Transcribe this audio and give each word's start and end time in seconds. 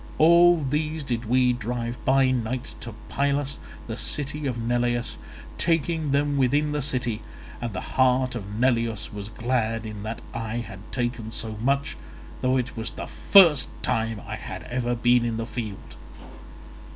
All 0.17 0.57
these 0.63 1.03
did 1.03 1.25
we 1.25 1.53
drive 1.53 2.03
by 2.05 2.31
night 2.31 2.73
to 2.79 2.95
Pylus, 3.07 3.59
the 3.85 3.95
city 3.95 4.47
of 4.47 4.57
Neleus, 4.57 5.19
taking 5.59 6.09
them 6.09 6.37
within 6.37 6.71
the 6.71 6.81
city; 6.81 7.21
and 7.61 7.71
the 7.71 7.81
heart 7.81 8.33
of 8.33 8.55
Neleus 8.55 9.13
was 9.13 9.29
glad 9.29 9.85
in 9.85 10.01
that 10.01 10.21
I 10.33 10.55
had 10.55 10.79
taken 10.91 11.31
so 11.31 11.55
much, 11.61 11.97
though 12.41 12.57
it 12.57 12.75
was 12.75 12.89
the 12.89 13.05
first 13.05 13.69
time 13.83 14.19
I 14.25 14.37
had 14.37 14.63
ever 14.63 14.95
been 14.95 15.23
in 15.23 15.37
the 15.37 15.45
field. 15.45 15.95